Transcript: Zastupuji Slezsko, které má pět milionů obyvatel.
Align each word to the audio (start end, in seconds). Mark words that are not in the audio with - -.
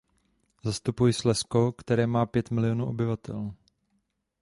Zastupuji 0.63 1.13
Slezsko, 1.13 1.71
které 1.71 2.07
má 2.07 2.25
pět 2.25 2.51
milionů 2.51 2.85
obyvatel. 2.85 3.53